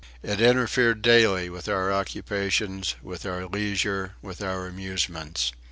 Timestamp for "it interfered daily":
0.23-1.47